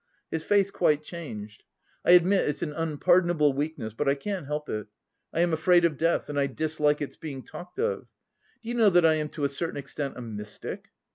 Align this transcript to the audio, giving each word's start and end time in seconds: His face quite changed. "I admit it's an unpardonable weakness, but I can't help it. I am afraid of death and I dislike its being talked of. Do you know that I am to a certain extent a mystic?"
His 0.31 0.41
face 0.43 0.71
quite 0.71 1.03
changed. 1.03 1.63
"I 2.03 2.13
admit 2.13 2.49
it's 2.49 2.63
an 2.63 2.73
unpardonable 2.73 3.53
weakness, 3.53 3.93
but 3.93 4.09
I 4.09 4.15
can't 4.15 4.47
help 4.47 4.67
it. 4.67 4.87
I 5.31 5.41
am 5.41 5.53
afraid 5.53 5.85
of 5.85 5.95
death 5.99 6.27
and 6.27 6.39
I 6.39 6.47
dislike 6.47 7.03
its 7.03 7.17
being 7.17 7.43
talked 7.43 7.77
of. 7.77 8.07
Do 8.63 8.69
you 8.69 8.73
know 8.73 8.89
that 8.89 9.05
I 9.05 9.13
am 9.13 9.29
to 9.29 9.43
a 9.43 9.47
certain 9.49 9.77
extent 9.77 10.17
a 10.17 10.21
mystic?" 10.21 10.87